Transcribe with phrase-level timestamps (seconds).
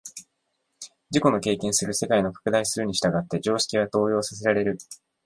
[1.11, 4.79] 自己の経験する世界の拡大するに従って常識は動揺させられる。